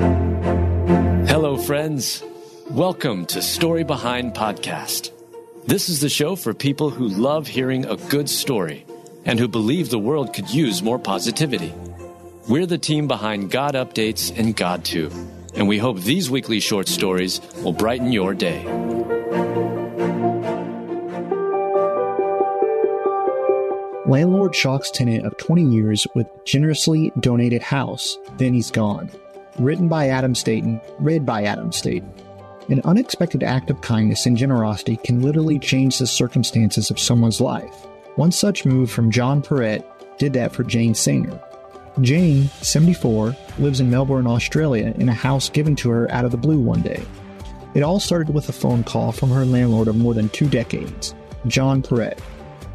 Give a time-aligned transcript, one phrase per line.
[0.00, 2.22] Hello, friends.
[2.70, 5.10] Welcome to Story Behind Podcast.
[5.66, 8.86] This is the show for people who love hearing a good story
[9.26, 11.74] and who believe the world could use more positivity.
[12.48, 15.12] We're the team behind God Updates and GodTube,
[15.54, 18.64] and we hope these weekly short stories will brighten your day.
[24.06, 29.10] Landlord shocks tenant of 20 years with generously donated house, then he's gone.
[29.58, 32.12] Written by Adam Staten, read by Adam Staten.
[32.68, 37.74] An unexpected act of kindness and generosity can literally change the circumstances of someone's life.
[38.14, 39.84] One such move from John Perrett
[40.18, 41.42] did that for Jane Sainer.
[42.00, 46.36] Jane, 74, lives in Melbourne, Australia, in a house given to her out of the
[46.36, 47.02] blue one day.
[47.74, 51.14] It all started with a phone call from her landlord of more than two decades,
[51.46, 52.18] John Perrett.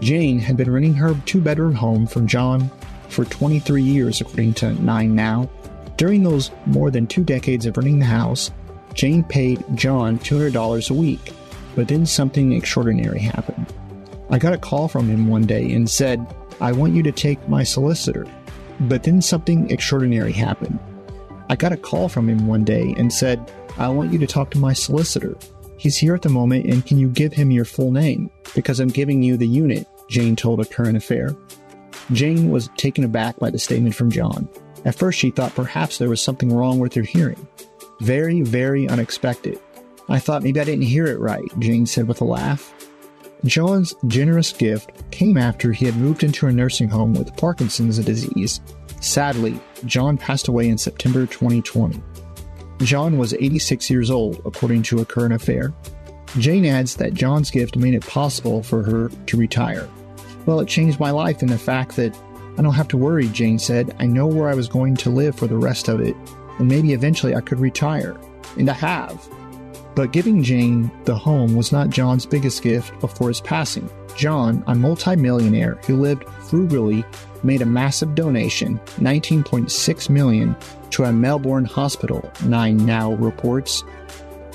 [0.00, 2.70] Jane had been renting her two bedroom home from John
[3.08, 5.48] for 23 years, according to Nine Now.
[5.96, 8.50] During those more than two decades of renting the house,
[8.94, 11.32] Jane paid John $200 a week,
[11.74, 13.72] but then something extraordinary happened.
[14.30, 16.26] I got a call from him one day and said,
[16.60, 18.26] I want you to take my solicitor.
[18.80, 20.78] But then something extraordinary happened.
[21.48, 24.50] I got a call from him one day and said, I want you to talk
[24.50, 25.36] to my solicitor.
[25.78, 28.30] He's here at the moment and can you give him your full name?
[28.54, 31.36] Because I'm giving you the unit, Jane told a current affair.
[32.12, 34.48] Jane was taken aback by the statement from John.
[34.86, 37.46] At first, she thought perhaps there was something wrong with her hearing.
[38.00, 39.58] Very, very unexpected.
[40.08, 42.72] I thought maybe I didn't hear it right, Jane said with a laugh.
[43.44, 48.60] John's generous gift came after he had moved into a nursing home with Parkinson's disease.
[49.00, 52.00] Sadly, John passed away in September 2020.
[52.78, 55.72] John was 86 years old, according to a current affair.
[56.38, 59.88] Jane adds that John's gift made it possible for her to retire.
[60.44, 62.16] Well, it changed my life in the fact that
[62.58, 63.94] I don't have to worry, Jane said.
[63.98, 66.16] I know where I was going to live for the rest of it,
[66.58, 68.16] and maybe eventually I could retire.
[68.56, 69.28] And I have.
[69.94, 73.90] But giving Jane the home was not John's biggest gift before his passing.
[74.16, 77.04] John, a multimillionaire who lived frugally,
[77.42, 80.56] made a massive donation, 19.6 million,
[80.90, 83.84] to a Melbourne hospital, Nine Now reports.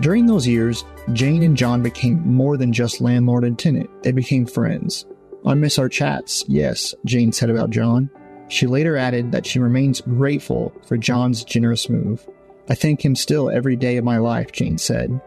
[0.00, 3.90] During those years, Jane and John became more than just landlord and tenant.
[4.02, 5.04] They became friends.
[5.44, 8.10] I miss our chats, yes, Jane said about John.
[8.48, 12.26] She later added that she remains grateful for John's generous move.
[12.68, 15.20] I thank him still every day of my life, Jane said.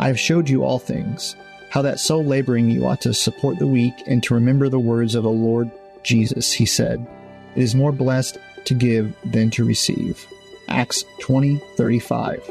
[0.00, 1.36] I have showed you all things,
[1.70, 5.14] how that so laboring you ought to support the weak and to remember the words
[5.14, 5.70] of the Lord
[6.02, 7.06] Jesus, he said.
[7.54, 10.26] It is more blessed to give than to receive.
[10.68, 12.50] Acts 20 35.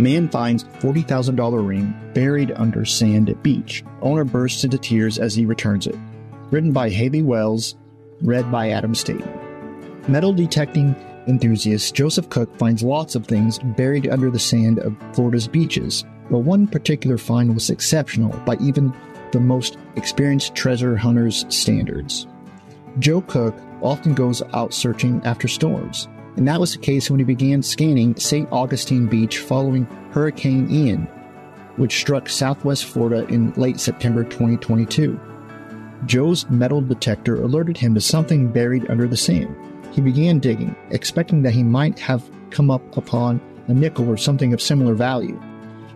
[0.00, 3.84] Man finds $40,000 ring buried under sand at beach.
[4.00, 5.96] Owner bursts into tears as he returns it.
[6.50, 7.76] Written by Haley Wells,
[8.22, 9.30] read by Adam Staten.
[10.08, 10.96] Metal detecting
[11.26, 16.38] enthusiast Joseph Cook finds lots of things buried under the sand of Florida's beaches, but
[16.38, 18.94] one particular find was exceptional by even
[19.32, 22.26] the most experienced treasure hunters' standards.
[23.00, 27.24] Joe Cook often goes out searching after storms, and that was the case when he
[27.24, 28.48] began scanning St.
[28.52, 31.02] Augustine Beach following Hurricane Ian,
[31.76, 35.18] which struck southwest Florida in late September 2022.
[36.06, 39.54] Joe's metal detector alerted him to something buried under the sand.
[39.92, 44.52] He began digging, expecting that he might have come up upon a nickel or something
[44.52, 45.40] of similar value.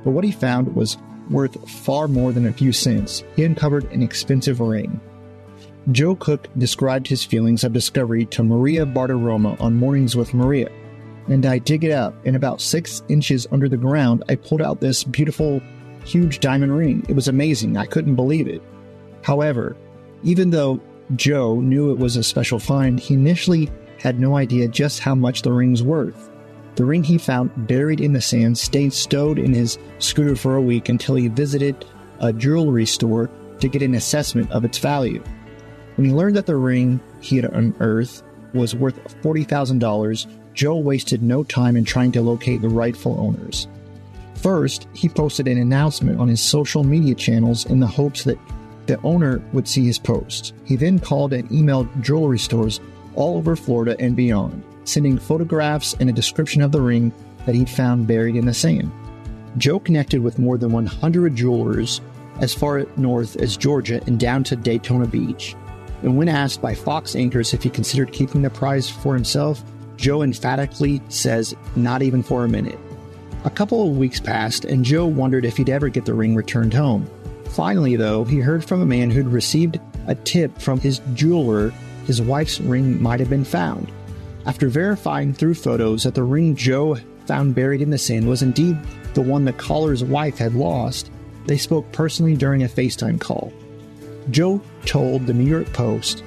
[0.05, 0.99] But what he found was
[1.31, 3.25] worth far more than a few cents.
[3.37, 5.01] He uncovered an expensive ring.
[5.93, 10.71] Joe Cook described his feelings of discovery to Maria Bartiromo on Mornings with Maria.
[11.27, 12.15] and I dig it up.
[12.27, 15.61] And about six inches under the ground, I pulled out this beautiful,
[16.05, 17.05] huge diamond ring.
[17.09, 17.77] It was amazing.
[17.77, 18.63] I couldn't believe it.
[19.23, 19.77] However,
[20.23, 20.81] even though
[21.17, 25.43] Joe knew it was a special find, he initially had no idea just how much
[25.43, 26.31] the ring's worth.
[26.77, 30.63] The ring he found buried in the sand stayed stowed in his scooter for a
[30.63, 31.87] week until he visited
[32.21, 33.31] a jewelry store
[33.61, 35.23] to get an assessment of its value.
[35.97, 41.43] When he learned that the ring he had unearthed was worth $40,000, Joe wasted no
[41.43, 43.69] time in trying to locate the rightful owners.
[44.37, 48.39] First, he posted an announcement on his social media channels in the hopes that
[48.87, 50.53] the owner would see his post.
[50.65, 52.81] He then called and emailed jewelry stores
[53.15, 57.13] all over Florida and beyond, sending photographs and a description of the ring
[57.47, 58.91] that he'd found buried in the sand.
[59.57, 62.01] Joe connected with more than 100 jewelers
[62.41, 65.55] as far north as Georgia and down to Daytona Beach.
[66.05, 69.65] And when asked by Fox anchors if he considered keeping the prize for himself,
[69.97, 72.79] Joe emphatically says, not even for a minute.
[73.45, 76.75] A couple of weeks passed, and Joe wondered if he'd ever get the ring returned
[76.75, 77.09] home.
[77.47, 81.73] Finally, though, he heard from a man who'd received a tip from his jeweler
[82.07, 83.91] his wife's ring might have been found.
[84.47, 88.77] After verifying through photos that the ring Joe found buried in the sand was indeed
[89.15, 91.11] the one the caller's wife had lost,
[91.47, 93.53] they spoke personally during a FaceTime call.
[94.31, 96.23] Joe told the New York Post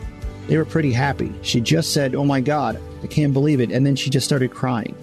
[0.48, 1.34] they were pretty happy.
[1.42, 4.52] She just said, Oh my God, I can't believe it, and then she just started
[4.52, 4.96] crying.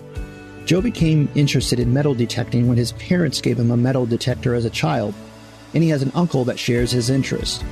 [0.65, 4.65] Joe became interested in metal detecting when his parents gave him a metal detector as
[4.65, 5.15] a child,
[5.75, 7.63] and he has an uncle that shares his interest.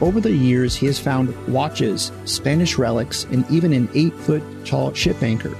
[0.00, 4.92] Over the years, he has found watches, Spanish relics, and even an 8 foot tall
[4.92, 5.56] ship anchor.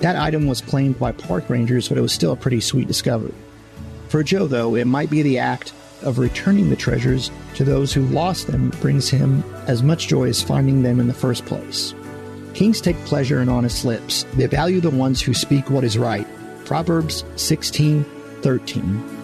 [0.00, 3.34] That item was claimed by park rangers, but it was still a pretty sweet discovery.
[4.08, 8.06] For Joe, though, it might be the act of returning the treasures to those who
[8.06, 11.94] lost them brings him as much joy as finding them in the first place.
[12.54, 14.24] Kings take pleasure in honest lips.
[14.34, 16.26] They value the ones who speak what is right.
[16.64, 18.04] Proverbs 16
[18.42, 19.20] 13.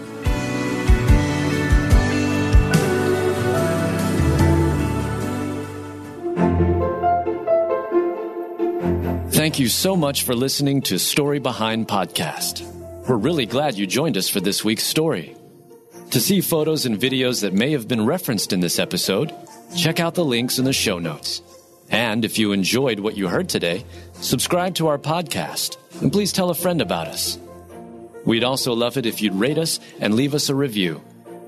[9.30, 12.62] Thank you so much for listening to Story Behind Podcast.
[13.06, 15.35] We're really glad you joined us for this week's story.
[16.10, 19.34] To see photos and videos that may have been referenced in this episode,
[19.76, 21.42] check out the links in the show notes.
[21.90, 26.50] And if you enjoyed what you heard today, subscribe to our podcast and please tell
[26.50, 27.38] a friend about us.
[28.24, 31.02] We'd also love it if you'd rate us and leave us a review.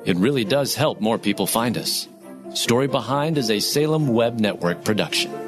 [0.04, 2.08] It really does help more people find us.
[2.54, 5.47] Story Behind is a Salem Web Network production.